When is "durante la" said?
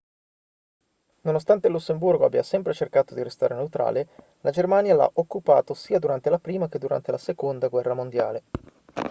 5.99-6.39, 6.79-7.19